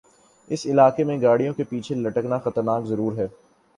[0.49, 3.27] اس علاقے میں گاڑیوں کے پیچھے لٹکنا خطرناک ضرور ہے